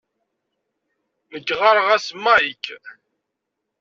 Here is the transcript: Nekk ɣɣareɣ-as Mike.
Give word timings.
Nekk 1.31 1.49
ɣɣareɣ-as 1.59 2.07
Mike. 2.23 2.75